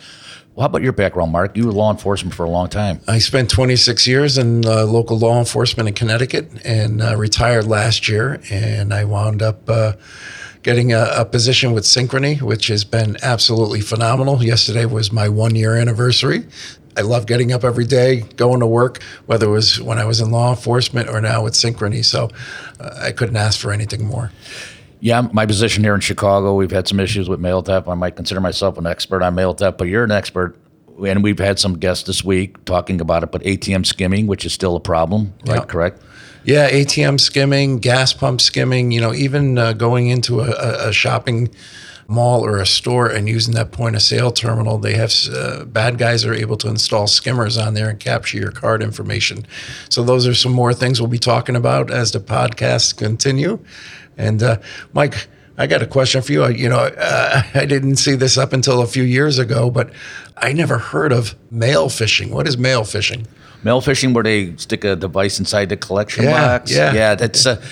Well, 0.55 0.65
how 0.65 0.67
about 0.67 0.83
your 0.83 0.93
background, 0.93 1.33
Mark? 1.33 1.57
You 1.57 1.65
were 1.65 1.73
law 1.73 1.91
enforcement 1.91 2.35
for 2.35 2.45
a 2.45 2.51
long 2.51 2.69
time. 2.69 3.01
I 3.09 3.21
spent 3.21 3.49
26 3.49 4.07
years 4.07 4.37
in 4.37 4.67
uh, 4.67 4.85
local 4.85 5.19
law 5.19 5.39
enforcement 5.39 5.89
in 5.89 5.95
Connecticut 5.95 6.51
and 6.63 7.01
uh, 7.01 7.17
retired 7.17 7.67
last 7.67 8.07
year. 8.07 8.39
And 8.51 8.93
I 8.93 9.05
wound 9.05 9.41
up 9.41 9.69
uh, 9.71 9.95
getting 10.63 10.93
a, 10.93 11.07
a 11.17 11.25
position 11.25 11.73
with 11.73 11.85
Synchrony, 11.85 12.41
which 12.41 12.69
has 12.69 12.85
been 12.85 13.17
absolutely 13.23 13.81
phenomenal. 13.81 14.43
Yesterday 14.43 14.85
was 14.85 15.13
my 15.13 15.29
one 15.29 15.55
year 15.55 15.77
anniversary. 15.77 16.47
I 16.97 17.01
love 17.01 17.27
getting 17.27 17.53
up 17.53 17.65
every 17.65 17.87
day, 17.87 18.21
going 18.37 18.61
to 18.61 18.67
work, 18.67 19.03
whether 19.27 19.47
it 19.47 19.51
was 19.51 19.81
when 19.81 19.99
I 19.99 20.05
was 20.05 20.21
in 20.21 20.31
law 20.31 20.51
enforcement 20.51 21.09
or 21.09 21.21
now 21.21 21.43
with 21.43 21.55
Synchrony. 21.55 22.05
So 22.05 22.29
uh, 22.79 23.01
I 23.03 23.13
couldn't 23.13 23.37
ask 23.37 23.59
for 23.59 23.73
anything 23.73 24.05
more. 24.05 24.31
Yeah, 25.01 25.23
my 25.33 25.47
position 25.47 25.83
here 25.83 25.95
in 25.95 26.01
Chicago, 26.01 26.55
we've 26.55 26.71
had 26.71 26.87
some 26.87 27.01
issues 27.01 27.29
with 27.29 27.41
mail 27.41 27.63
theft. 27.63 27.89
I 27.89 27.95
might 27.95 28.15
consider 28.15 28.41
myself 28.41 28.79
an 28.79 28.87
expert 28.87 29.23
on 29.23 29.35
mail 29.35 29.53
theft, 29.53 29.79
but 29.79 29.89
you're 29.89 30.05
an 30.05 30.13
expert. 30.13 30.57
And 31.05 31.25
we've 31.25 31.39
had 31.39 31.59
some 31.59 31.79
guests 31.79 32.05
this 32.05 32.23
week 32.23 32.63
talking 32.67 33.01
about 33.01 33.25
it, 33.25 33.33
but 33.33 33.43
ATM 33.43 33.85
skimming, 33.87 34.27
which 34.27 34.45
is 34.45 34.53
still 34.53 34.77
a 34.77 34.81
problem, 34.81 35.35
right? 35.47 35.57
Yeah. 35.57 35.65
Correct? 35.65 36.01
Yeah, 36.45 36.69
ATM 36.71 37.21
skimming, 37.21 37.79
gas 37.79 38.13
pump 38.13 38.41
skimming, 38.41 38.91
you 38.91 39.01
know, 39.01 39.15
even 39.15 39.59
uh, 39.59 39.75
going 39.75 40.09
into 40.09 40.41
a, 40.41 40.89
a, 40.89 40.93
shopping 40.93 41.51
mall 42.09 42.45
or 42.45 42.59
a 42.59 42.67
store 42.67 43.07
and 43.09 43.29
using 43.29 43.55
that 43.55 43.71
point 43.71 43.95
of 43.95 44.03
sale 44.03 44.33
terminal, 44.33 44.77
they 44.79 44.95
have 44.95 45.15
uh, 45.33 45.65
bad 45.67 45.99
guys 45.99 46.25
are 46.25 46.35
able 46.35 46.57
to 46.57 46.69
install 46.69 47.07
skimmers 47.07 47.57
on 47.57 47.75
there 47.75 47.89
and 47.89 48.01
capture 48.01 48.39
your 48.39 48.51
card 48.51 48.83
information. 48.83 49.47
So 49.89 50.03
those 50.03 50.27
are 50.27 50.35
some 50.35 50.53
more 50.53 50.75
things 50.75 51.01
we'll 51.01 51.09
be 51.09 51.19
talking 51.19 51.55
about 51.55 51.93
as 51.93 52.11
the 52.11 52.19
podcasts 52.19 52.97
continue. 52.97 53.61
And 54.19 54.43
uh, 54.43 54.59
Mike, 54.93 55.29
I 55.57 55.69
got 55.69 55.81
a 55.81 55.87
question 55.87 56.23
for 56.23 56.33
you. 56.33 56.43
I- 56.43 56.51
You 56.51 56.69
know, 56.69 56.79
uh, 56.81 57.43
I 57.55 57.67
didn't 57.67 57.97
see 57.97 58.17
this 58.17 58.37
up 58.37 58.53
until 58.53 58.83
a 58.83 58.87
few 58.87 59.05
years 59.05 59.39
ago, 59.39 59.71
but 59.71 59.93
I 60.37 60.53
never 60.53 60.79
heard 60.79 61.13
of 61.13 61.37
mail 61.53 61.89
phishing. 61.89 62.31
What 62.31 62.49
is 62.49 62.59
mail 62.59 62.83
phishing? 62.83 63.27
Mail 63.65 63.81
phishing 63.81 64.15
where 64.15 64.25
they 64.25 64.57
stick 64.57 64.85
a 64.85 64.97
device 64.97 65.39
inside 65.39 65.69
the 65.69 65.77
collection 65.77 66.25
Yeah, 66.25 66.59
box. 66.59 66.71
yeah. 66.71 66.93
yeah. 66.95 67.15
That's 67.15 67.47
uh, 67.47 67.63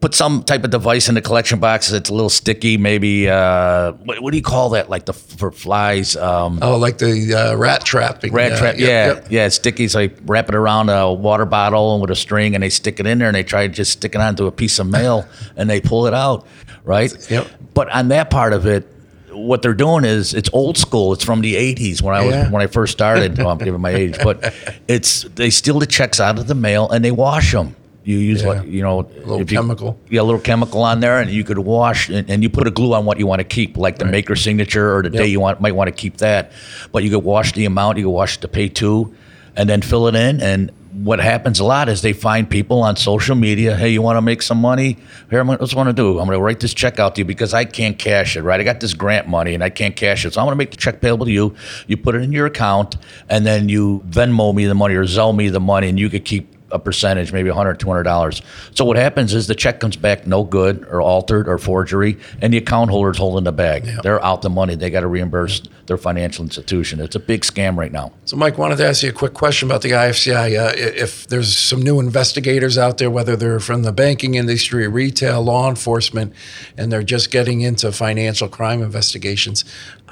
put 0.00 0.14
some 0.14 0.42
type 0.44 0.62
of 0.64 0.70
device 0.70 1.08
in 1.08 1.14
the 1.14 1.22
collection 1.22 1.58
box 1.60 1.88
that's 1.90 2.10
a 2.10 2.12
little 2.14 2.28
sticky. 2.30 2.76
Maybe 2.76 3.28
uh, 3.28 3.92
what, 3.92 4.20
what 4.22 4.30
do 4.32 4.36
you 4.36 4.42
call 4.42 4.70
that? 4.70 4.90
Like 4.90 5.06
the 5.06 5.12
for 5.14 5.50
flies. 5.50 6.14
Um, 6.16 6.58
Oh, 6.62 6.76
like 6.76 6.98
the 6.98 7.34
uh, 7.34 7.56
rat 7.56 7.84
trapping. 7.84 8.32
Rat 8.32 8.52
uh, 8.52 8.58
trap, 8.58 8.74
yep, 8.78 8.88
yeah, 8.88 9.06
yep. 9.14 9.26
yeah, 9.30 9.46
it's 9.46 9.56
sticky. 9.56 9.88
So 9.88 9.98
they 10.06 10.14
wrap 10.26 10.48
it 10.48 10.54
around 10.54 10.88
a 10.90 11.12
water 11.12 11.46
bottle 11.46 11.94
and 11.94 12.00
with 12.02 12.10
a 12.10 12.16
string, 12.16 12.54
and 12.54 12.62
they 12.62 12.70
stick 12.70 13.00
it 13.00 13.06
in 13.06 13.18
there, 13.18 13.28
and 13.28 13.34
they 13.34 13.42
try 13.44 13.66
to 13.66 13.72
just 13.72 13.92
stick 13.92 14.14
it 14.14 14.20
onto 14.20 14.46
a 14.46 14.52
piece 14.52 14.78
of 14.78 14.86
mail, 14.86 15.26
and 15.56 15.68
they 15.70 15.80
pull 15.80 16.06
it 16.06 16.14
out, 16.14 16.46
right? 16.84 17.12
Yep. 17.30 17.48
But 17.72 17.88
on 17.90 18.08
that 18.08 18.30
part 18.30 18.52
of 18.52 18.66
it, 18.66 18.86
what 19.34 19.62
they're 19.62 19.74
doing 19.74 20.04
is 20.04 20.32
it's 20.34 20.48
old 20.52 20.78
school. 20.78 21.12
It's 21.12 21.24
from 21.24 21.40
the 21.40 21.54
'80s 21.56 22.00
when 22.02 22.14
I 22.14 22.24
was 22.24 22.34
Yeah. 22.34 22.50
when 22.50 22.62
I 22.62 22.66
first 22.66 22.92
started. 22.92 23.36
well, 23.38 23.50
I'm 23.50 23.58
giving 23.58 23.80
my 23.80 23.90
age, 23.90 24.16
but 24.22 24.54
it's 24.88 25.24
they 25.34 25.50
steal 25.50 25.78
the 25.78 25.86
checks 25.86 26.20
out 26.20 26.38
of 26.38 26.46
the 26.46 26.54
mail 26.54 26.88
and 26.90 27.04
they 27.04 27.10
wash 27.10 27.52
them. 27.52 27.76
You 28.04 28.18
use 28.18 28.42
Yeah. 28.42 28.48
like 28.48 28.66
you 28.66 28.82
know 28.82 29.00
A 29.00 29.18
little 29.20 29.38
you- 29.40 29.44
chemical. 29.46 29.98
yeah, 30.10 30.20
a 30.20 30.24
little 30.24 30.40
chemical 30.40 30.82
on 30.82 31.00
there, 31.00 31.20
and 31.20 31.30
you 31.30 31.42
could 31.44 31.58
wash 31.58 32.08
and, 32.10 32.28
and 32.30 32.42
you 32.42 32.50
put 32.50 32.66
a 32.66 32.70
glue 32.70 32.92
on 32.94 33.04
what 33.06 33.18
you 33.18 33.26
want 33.26 33.40
to 33.40 33.44
keep, 33.44 33.76
like 33.76 33.98
the 33.98 34.04
maker 34.04 34.36
signature 34.36 34.94
or 34.96 35.02
the 35.02 35.10
day 35.10 35.26
you 35.26 35.40
want 35.40 35.60
might 35.60 35.74
want 35.74 35.88
to 35.88 35.92
keep 35.92 36.18
that. 36.18 36.52
But 36.92 37.02
you 37.02 37.10
could 37.10 37.24
wash 37.24 37.52
the 37.52 37.64
amount, 37.64 37.98
you 37.98 38.04
could 38.04 38.10
wash 38.10 38.38
the 38.40 38.48
pay 38.48 38.68
to, 38.68 39.14
and 39.56 39.68
then 39.70 39.80
fill 39.82 40.06
it 40.06 40.14
in. 40.14 40.40
And 40.42 40.70
what 40.94 41.18
happens 41.18 41.58
a 41.58 41.64
lot 41.64 41.88
is 41.88 42.02
they 42.02 42.12
find 42.12 42.48
people 42.48 42.82
on 42.82 42.96
social 42.96 43.34
media. 43.34 43.76
Hey, 43.76 43.88
you 43.88 44.00
want 44.00 44.16
to 44.16 44.22
make 44.22 44.42
some 44.42 44.58
money? 44.58 44.96
Here, 45.28 45.40
I'm 45.40 45.48
what's 45.48 45.74
want 45.74 45.88
to 45.88 45.92
do? 45.92 46.20
I'm 46.20 46.26
going 46.26 46.38
to 46.38 46.42
write 46.42 46.60
this 46.60 46.72
check 46.72 47.00
out 47.00 47.16
to 47.16 47.22
you 47.22 47.24
because 47.24 47.52
I 47.52 47.64
can't 47.64 47.98
cash 47.98 48.36
it. 48.36 48.42
Right? 48.42 48.60
I 48.60 48.62
got 48.62 48.80
this 48.80 48.94
grant 48.94 49.26
money 49.26 49.54
and 49.54 49.64
I 49.64 49.70
can't 49.70 49.96
cash 49.96 50.24
it, 50.24 50.34
so 50.34 50.40
I'm 50.40 50.46
going 50.46 50.52
to 50.52 50.56
make 50.56 50.70
the 50.70 50.76
check 50.76 51.00
payable 51.00 51.26
to 51.26 51.32
you. 51.32 51.54
You 51.88 51.96
put 51.96 52.14
it 52.14 52.22
in 52.22 52.32
your 52.32 52.46
account, 52.46 52.96
and 53.28 53.44
then 53.44 53.68
you 53.68 54.02
Venmo 54.08 54.54
me 54.54 54.66
the 54.66 54.74
money 54.74 54.94
or 54.94 55.04
Zelle 55.04 55.34
me 55.34 55.48
the 55.48 55.60
money, 55.60 55.88
and 55.88 55.98
you 55.98 56.08
could 56.08 56.24
keep 56.24 56.53
a 56.74 56.78
percentage, 56.78 57.32
maybe 57.32 57.48
$100, 57.48 57.78
$200. 57.78 58.42
So 58.76 58.84
what 58.84 58.96
happens 58.96 59.32
is 59.32 59.46
the 59.46 59.54
check 59.54 59.78
comes 59.78 59.96
back 59.96 60.26
no 60.26 60.42
good 60.42 60.84
or 60.90 61.00
altered 61.00 61.48
or 61.48 61.56
forgery, 61.56 62.18
and 62.42 62.52
the 62.52 62.58
account 62.58 62.90
holder's 62.90 63.16
holding 63.16 63.44
the 63.44 63.52
bag. 63.52 63.88
They're 64.02 64.22
out 64.22 64.42
the 64.42 64.50
money. 64.50 64.74
They 64.74 64.90
got 64.90 65.00
to 65.00 65.06
reimburse 65.06 65.62
their 65.86 65.96
financial 65.96 66.44
institution. 66.44 67.00
It's 67.00 67.14
a 67.14 67.20
big 67.20 67.42
scam 67.42 67.76
right 67.76 67.92
now. 67.92 68.12
So, 68.24 68.36
Mike, 68.36 68.58
wanted 68.58 68.76
to 68.78 68.86
ask 68.86 69.02
you 69.02 69.10
a 69.10 69.12
quick 69.12 69.34
question 69.34 69.68
about 69.70 69.82
the 69.82 69.90
IFCI. 69.90 70.58
Uh, 70.58 70.72
if 70.76 71.28
there's 71.28 71.56
some 71.56 71.80
new 71.80 72.00
investigators 72.00 72.76
out 72.76 72.98
there, 72.98 73.10
whether 73.10 73.36
they're 73.36 73.60
from 73.60 73.84
the 73.84 73.92
banking 73.92 74.34
industry, 74.34 74.88
retail, 74.88 75.42
law 75.42 75.68
enforcement, 75.68 76.32
and 76.76 76.90
they're 76.90 77.02
just 77.04 77.30
getting 77.30 77.60
into 77.60 77.92
financial 77.92 78.48
crime 78.48 78.82
investigations, 78.82 79.64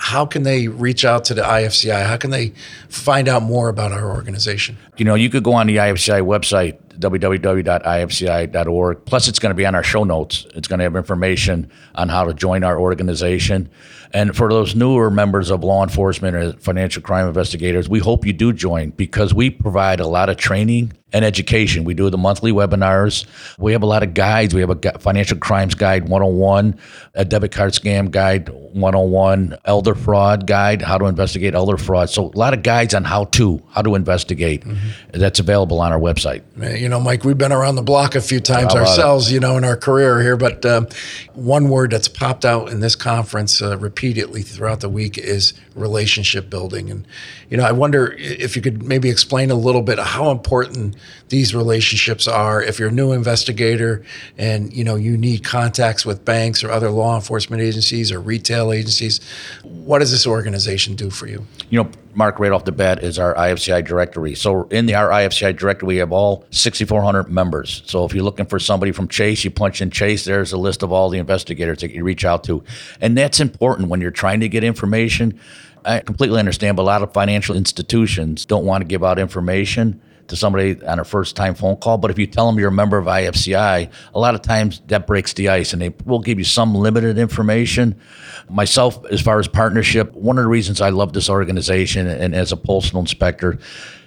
how 0.02 0.26
can 0.26 0.42
they 0.42 0.66
reach 0.66 1.04
out 1.04 1.24
to 1.26 1.32
the 1.32 1.42
IFCI? 1.42 2.04
How 2.04 2.16
can 2.16 2.30
they 2.30 2.52
find 2.88 3.28
out 3.28 3.44
more 3.44 3.68
about 3.68 3.92
our 3.92 4.10
organization? 4.10 4.76
You 4.96 5.04
know, 5.04 5.14
you 5.14 5.30
could 5.30 5.44
go 5.44 5.52
on 5.52 5.68
the 5.68 5.76
IFCI 5.76 6.22
website 6.22 6.76
www.ifci.org. 6.98 9.04
Plus, 9.04 9.28
it's 9.28 9.38
going 9.38 9.50
to 9.50 9.54
be 9.54 9.64
on 9.64 9.76
our 9.76 9.84
show 9.84 10.02
notes. 10.02 10.44
It's 10.56 10.66
going 10.66 10.78
to 10.78 10.84
have 10.84 10.96
information 10.96 11.70
on 11.94 12.08
how 12.08 12.24
to 12.24 12.34
join 12.34 12.64
our 12.64 12.80
organization. 12.80 13.70
And 14.12 14.36
for 14.36 14.48
those 14.48 14.74
newer 14.74 15.08
members 15.08 15.50
of 15.50 15.62
law 15.62 15.84
enforcement 15.84 16.36
or 16.36 16.52
financial 16.54 17.00
crime 17.00 17.28
investigators, 17.28 17.88
we 17.88 18.00
hope 18.00 18.26
you 18.26 18.32
do 18.32 18.52
join 18.52 18.90
because 18.90 19.32
we 19.32 19.50
provide 19.50 20.00
a 20.00 20.08
lot 20.08 20.28
of 20.28 20.36
training 20.36 20.94
and 21.12 21.24
education. 21.24 21.84
We 21.84 21.94
do 21.94 22.10
the 22.10 22.18
monthly 22.18 22.52
webinars. 22.52 23.26
We 23.58 23.72
have 23.72 23.82
a 23.82 23.86
lot 23.86 24.02
of 24.02 24.14
guides. 24.14 24.54
We 24.54 24.60
have 24.60 24.70
a 24.70 24.98
financial 24.98 25.38
crimes 25.38 25.74
guide 25.74 26.08
101, 26.08 26.78
a 27.14 27.24
debit 27.24 27.52
card 27.52 27.72
scam 27.72 28.10
guide 28.10 28.48
101, 28.48 29.56
elder 29.64 29.94
fraud 29.94 30.46
guide, 30.46 30.82
how 30.82 30.98
to 30.98 31.06
investigate 31.06 31.54
elder 31.54 31.76
fraud. 31.76 32.10
So 32.10 32.26
a 32.26 32.38
lot 32.38 32.54
of 32.54 32.62
guides 32.62 32.94
on 32.94 33.04
how 33.04 33.24
to, 33.24 33.62
how 33.70 33.82
to 33.82 33.94
investigate. 33.94 34.64
Mm-hmm. 34.64 35.20
That's 35.20 35.38
available 35.38 35.80
on 35.80 35.92
our 35.92 35.98
website. 35.98 36.42
You 36.80 36.88
know, 36.88 37.00
Mike, 37.00 37.24
we've 37.24 37.38
been 37.38 37.52
around 37.52 37.76
the 37.76 37.82
block 37.82 38.14
a 38.14 38.20
few 38.20 38.40
times 38.40 38.74
ourselves, 38.74 39.30
it? 39.30 39.34
you 39.34 39.40
know, 39.40 39.56
in 39.56 39.64
our 39.64 39.76
career 39.76 40.20
here, 40.22 40.36
but 40.36 40.64
um, 40.64 40.88
one 41.34 41.68
word 41.68 41.90
that's 41.90 42.08
popped 42.08 42.44
out 42.44 42.70
in 42.70 42.80
this 42.80 42.96
conference 42.96 43.60
uh, 43.60 43.76
repeatedly 43.78 44.42
throughout 44.42 44.80
the 44.80 44.88
week 44.88 45.18
is 45.18 45.52
relationship 45.74 46.48
building. 46.48 46.90
And, 46.90 47.06
you 47.50 47.56
know, 47.56 47.64
I 47.64 47.72
wonder 47.72 48.14
if 48.18 48.56
you 48.56 48.62
could 48.62 48.82
maybe 48.82 49.10
explain 49.10 49.50
a 49.50 49.54
little 49.54 49.82
bit 49.82 49.98
how 49.98 50.30
important 50.30 50.96
these 51.28 51.54
relationships 51.54 52.28
are 52.28 52.62
if 52.62 52.78
you're 52.78 52.90
a 52.90 52.92
new 52.92 53.12
investigator 53.12 54.04
and, 54.36 54.72
you 54.72 54.84
know, 54.84 54.96
you 54.96 55.16
need 55.16 55.44
contacts 55.44 56.04
with 56.04 56.24
banks 56.24 56.62
or 56.62 56.70
other 56.70 56.90
law 56.90 57.14
enforcement 57.14 57.62
agencies 57.62 58.12
or 58.12 58.20
retail 58.20 58.72
agencies. 58.72 59.20
What 59.62 60.00
does 60.00 60.10
this 60.10 60.26
organization 60.26 60.94
do 60.94 61.10
for 61.10 61.26
you? 61.26 61.46
You 61.70 61.82
know, 61.82 61.90
Mark, 62.14 62.38
right 62.38 62.52
off 62.52 62.64
the 62.66 62.72
bat, 62.72 63.02
is 63.02 63.18
our 63.18 63.34
IFCI 63.34 63.86
directory. 63.86 64.34
So 64.34 64.64
in 64.64 64.86
the 64.86 64.94
our 64.94 65.08
IFCI 65.08 65.56
directory, 65.56 65.86
we 65.86 65.96
have 65.96 66.12
all 66.12 66.44
6,400 66.50 67.30
members. 67.30 67.82
So 67.86 68.04
if 68.04 68.14
you're 68.14 68.24
looking 68.24 68.46
for 68.46 68.58
somebody 68.58 68.92
from 68.92 69.08
Chase, 69.08 69.44
you 69.44 69.50
punch 69.50 69.80
in 69.80 69.90
Chase. 69.90 70.24
There's 70.24 70.52
a 70.52 70.58
list 70.58 70.82
of 70.82 70.92
all 70.92 71.08
the 71.08 71.18
investigators 71.18 71.78
that 71.78 71.92
you 71.92 72.04
reach 72.04 72.24
out 72.24 72.44
to, 72.44 72.62
and 73.00 73.16
that's 73.16 73.40
important 73.40 73.88
when 73.88 74.00
you're 74.00 74.10
trying 74.10 74.40
to 74.40 74.48
get 74.48 74.64
information. 74.64 75.38
I 75.84 76.00
completely 76.00 76.38
understand, 76.38 76.76
but 76.76 76.82
a 76.82 76.84
lot 76.84 77.02
of 77.02 77.12
financial 77.12 77.56
institutions 77.56 78.44
don't 78.44 78.64
want 78.64 78.82
to 78.82 78.86
give 78.86 79.02
out 79.02 79.18
information 79.18 80.00
to 80.28 80.36
somebody 80.36 80.82
on 80.84 80.98
a 80.98 81.04
first 81.04 81.36
time 81.36 81.54
phone 81.54 81.76
call. 81.76 81.98
But 81.98 82.10
if 82.10 82.18
you 82.18 82.26
tell 82.26 82.46
them 82.46 82.58
you're 82.58 82.68
a 82.68 82.72
member 82.72 82.98
of 82.98 83.06
IFCI, 83.06 83.90
a 84.14 84.18
lot 84.18 84.34
of 84.34 84.42
times 84.42 84.80
that 84.88 85.06
breaks 85.06 85.32
the 85.32 85.48
ice 85.48 85.72
and 85.72 85.82
they 85.82 85.94
will 86.04 86.20
give 86.20 86.38
you 86.38 86.44
some 86.44 86.74
limited 86.74 87.18
information. 87.18 88.00
Myself, 88.48 89.04
as 89.06 89.20
far 89.20 89.38
as 89.38 89.48
partnership, 89.48 90.12
one 90.14 90.38
of 90.38 90.44
the 90.44 90.50
reasons 90.50 90.80
I 90.80 90.90
love 90.90 91.12
this 91.12 91.28
organization 91.28 92.06
and 92.06 92.34
as 92.34 92.52
a 92.52 92.56
postal 92.56 93.00
inspector, 93.00 93.58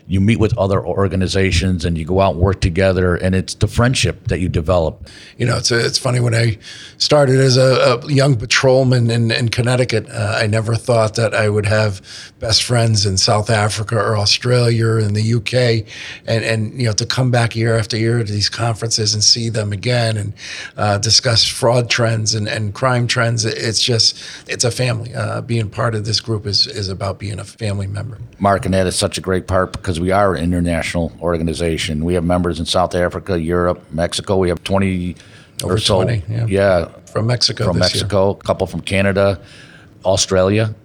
you 0.08 0.22
meet 0.22 0.40
with 0.40 0.58
other 0.58 0.86
organizations 0.86 1.86
and 1.86 1.98
you 1.98 2.06
go 2.06 2.22
out 2.22 2.34
and 2.34 2.42
work 2.42 2.62
together 2.62 3.16
and 3.16 3.36
it's 3.36 3.56
the 3.56 3.68
friendship 3.68 4.28
that 4.28 4.40
you 4.40 4.50
develop. 4.50 5.08
You 5.38 5.46
know 5.46 5.58
it's 5.58 5.72
a, 5.72 5.86
it's 5.86 5.98
funny 5.98 6.20
when 6.20 6.36
i 6.36 6.58
started 6.98 7.40
as 7.40 7.58
a, 7.58 8.00
a 8.02 8.12
young 8.12 8.36
patrolman 8.36 9.10
in, 9.10 9.32
in 9.32 9.50
connecticut 9.50 10.08
uh, 10.10 10.38
i 10.42 10.48
never 10.48 10.76
thought 10.76 11.16
that 11.16 11.34
i 11.34 11.50
would 11.50 11.66
have 11.66 12.02
best 12.40 12.64
friends 12.64 13.06
in 13.06 13.18
south 13.18 13.50
africa 13.50 13.96
or 13.96 14.18
australia 14.18 14.86
or 14.86 15.00
in 15.00 15.14
the 15.14 15.34
uk 15.34 15.54
and 15.54 16.44
and 16.44 16.80
you 16.80 16.86
know 16.86 16.94
to 16.94 17.06
come 17.06 17.32
back 17.32 17.56
year 17.56 17.78
after 17.78 17.98
year 17.98 18.24
to 18.24 18.32
these 18.32 18.50
conferences 18.50 19.14
and 19.14 19.24
see 19.24 19.50
them 19.50 19.74
again 19.74 20.18
and 20.18 20.34
uh, 20.78 20.98
discuss 20.98 21.46
fraud 21.46 21.90
trends 21.90 22.34
and, 22.34 22.48
and 22.48 22.74
crime 22.74 23.08
trends 23.08 23.46
it's 23.46 23.82
just 23.82 24.22
it's 24.48 24.64
a 24.64 24.72
family. 24.72 25.14
Uh, 25.14 25.42
being 25.42 25.70
part 25.70 25.96
of 25.96 26.06
this 26.06 26.20
group 26.20 26.46
is 26.46 26.68
is 26.68 26.90
about 26.90 27.20
being 27.20 27.40
a 27.40 27.44
family 27.44 27.88
member. 27.88 28.18
Mark 28.40 28.66
and 28.66 28.74
that 28.74 28.88
is 28.88 28.96
such 28.96 29.18
a 29.18 29.22
great 29.22 29.48
part 29.48 29.72
because 29.72 29.95
because 29.96 30.02
we 30.02 30.12
are 30.12 30.36
an 30.36 30.44
international 30.44 31.14
organization. 31.22 32.04
We 32.04 32.16
have 32.16 32.26
members 32.26 32.60
in 32.60 32.66
South 32.66 32.96
Africa, 32.96 33.40
Europe, 33.40 33.82
Mexico. 33.92 34.36
We 34.38 34.50
have 34.50 34.62
20 34.64 35.16
Over 35.64 35.76
or 35.76 35.78
so. 35.78 36.04
20, 36.04 36.24
yeah. 36.28 36.46
yeah. 36.48 36.86
From 37.12 37.28
Mexico. 37.28 37.64
From 37.64 37.80
Mexico, 37.80 38.32
year. 38.32 38.38
a 38.42 38.44
couple 38.44 38.68
from 38.68 38.82
Canada, 38.82 39.40
Australia. 40.04 40.76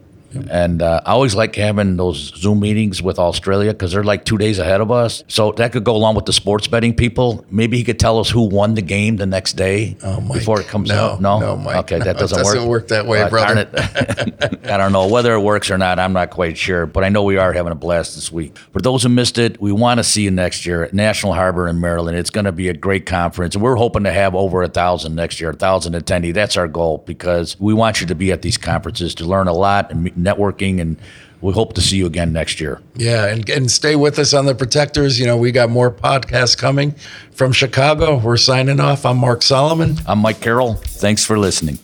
And 0.50 0.82
uh, 0.82 1.00
I 1.04 1.12
always 1.12 1.34
like 1.34 1.54
having 1.56 1.96
those 1.96 2.32
Zoom 2.37 2.60
meetings 2.60 3.02
with 3.02 3.18
Australia 3.18 3.72
because 3.72 3.92
they're 3.92 4.04
like 4.04 4.25
two 4.25 4.38
days 4.38 4.58
ahead 4.58 4.80
of 4.80 4.90
us. 4.90 5.25
So 5.28 5.52
that 5.52 5.72
could 5.72 5.84
go 5.84 5.96
along 5.96 6.14
with 6.14 6.26
the 6.26 6.32
sports 6.32 6.66
betting 6.66 6.94
people. 6.94 7.44
Maybe 7.50 7.76
he 7.76 7.84
could 7.84 7.99
tell 7.99 8.18
us 8.18 8.30
who 8.30 8.42
won 8.49 8.75
the 8.75 8.82
game 8.82 9.16
the 9.16 9.26
next 9.26 9.54
day 9.54 9.96
oh, 10.02 10.20
before 10.20 10.60
it 10.60 10.66
comes 10.66 10.88
no, 10.88 10.94
out. 10.94 11.20
No, 11.20 11.40
no, 11.40 11.56
Mike, 11.56 11.76
okay, 11.76 11.99
that 11.99 12.16
doesn't, 12.16 12.38
doesn't 12.38 12.62
work. 12.62 12.82
work. 12.82 12.88
that 12.88 13.06
way, 13.06 13.22
uh, 13.22 13.28
brother. 13.28 13.68
I 14.64 14.76
don't 14.76 14.92
know 14.92 15.08
whether 15.08 15.34
it 15.34 15.40
works 15.40 15.70
or 15.70 15.78
not. 15.78 15.99
I'm 15.99 16.12
not 16.12 16.30
quite 16.30 16.56
sure, 16.56 16.87
but 16.87 17.04
I 17.04 17.08
know 17.08 17.22
we 17.22 17.37
are 17.37 17.52
having 17.52 17.72
a 17.72 17.76
blast 17.76 18.14
this 18.14 18.30
week. 18.30 18.56
For 18.72 18.80
those 18.80 19.02
who 19.02 19.08
missed 19.08 19.38
it, 19.38 19.60
we 19.60 19.72
want 19.72 19.99
to 19.99 20.04
see 20.04 20.22
you 20.22 20.30
next 20.30 20.64
year 20.66 20.84
at 20.84 20.94
National 20.94 21.34
Harbor 21.34 21.68
in 21.68 21.80
Maryland. 21.80 22.16
It's 22.16 22.30
going 22.30 22.44
to 22.44 22.52
be 22.52 22.68
a 22.68 22.75
great 22.75 23.06
conference. 23.06 23.56
We're 23.56 23.76
hoping 23.76 24.04
to 24.04 24.12
have 24.12 24.34
over 24.34 24.62
a 24.62 24.68
thousand 24.68 25.14
next 25.14 25.40
year, 25.40 25.50
a 25.50 25.54
thousand 25.54 25.94
attendees. 25.94 26.34
That's 26.34 26.56
our 26.56 26.68
goal 26.68 27.02
because 27.06 27.58
we 27.58 27.75
want 27.75 28.00
you 28.00 28.06
to 28.06 28.14
be 28.14 28.32
at 28.32 28.42
these 28.42 28.56
conferences 28.56 29.14
to 29.16 29.25
learn 29.25 29.49
a 29.49 29.52
lot 29.52 29.90
and 29.90 30.10
networking 30.25 30.81
and 30.81 30.97
we 31.41 31.53
hope 31.55 31.73
to 31.75 31.81
see 31.81 31.97
you 31.97 32.07
again 32.07 32.33
next 32.33 32.61
year. 32.61 32.81
Yeah, 32.97 33.27
and, 33.27 33.49
and 33.49 33.71
stay 33.71 33.97
with 33.97 34.19
us 34.19 34.35
on 34.35 34.47
the 34.47 34.55
Protectors. 34.55 35.19
You 35.19 35.27
know, 35.27 35.37
we 35.37 35.53
got 35.53 35.71
more 35.71 35.91
podcasts 35.91 36.57
coming 36.57 36.95
from 37.33 37.53
Chicago. 37.53 38.19
We're 38.19 38.37
signing 38.37 38.79
off. 38.79 39.07
I'm 39.07 39.17
Mark 39.17 39.43
Solomon. 39.43 39.97
I'm 40.07 40.19
Mike 40.19 40.41
Carroll. 40.41 40.75
Thanks 40.75 41.25
for 41.25 41.39
listening. 41.39 41.79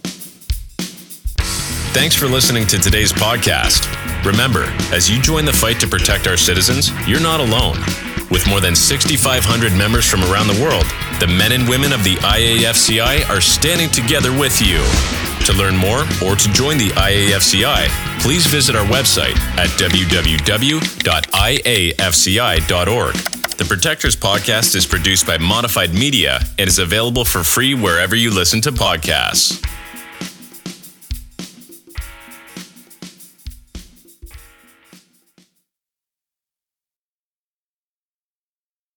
Thanks 1.97 2.15
for 2.15 2.27
listening 2.27 2.67
to 2.67 2.79
today's 2.79 3.13
podcast. 3.13 3.89
Remember, 4.27 4.65
as 4.95 5.09
you 5.09 5.23
join 5.23 5.47
the 5.47 5.53
fight 5.53 5.81
to 5.81 5.87
protect 5.87 6.27
our 6.27 6.37
citizens, 6.37 6.91
you're 7.09 7.23
not 7.23 7.41
alone. 7.41 7.79
With 8.31 8.47
more 8.49 8.61
than 8.61 8.77
6,500 8.77 9.73
members 9.73 10.05
from 10.05 10.23
around 10.25 10.49
the 10.49 10.61
world, 10.61 10.85
the 11.21 11.27
men 11.27 11.53
and 11.53 11.67
women 11.67 11.93
of 11.93 12.05
the 12.05 12.17
IAFCI 12.17 13.31
are 13.31 13.41
standing 13.41 13.89
together 13.89 14.37
with 14.37 14.61
you. 14.61 14.83
To 15.47 15.53
learn 15.53 15.77
more 15.77 16.01
or 16.25 16.35
to 16.35 16.53
join 16.53 16.77
the 16.77 16.89
IAFCI, 16.89 17.89
please 18.21 18.45
visit 18.47 18.75
our 18.75 18.85
website 18.87 19.37
at 19.57 19.69
www.iafci.org. 19.79 20.35
The 23.57 23.65
Protectors 23.65 24.17
podcast 24.17 24.75
is 24.75 24.85
produced 24.85 25.25
by 25.25 25.39
Modified 25.39 25.95
Media 25.95 26.41
and 26.59 26.67
is 26.67 26.81
available 26.81 27.25
for 27.25 27.45
free 27.45 27.75
wherever 27.75 28.17
you 28.17 28.33
listen 28.33 28.61
to 28.63 28.73
podcasts. 28.73 29.65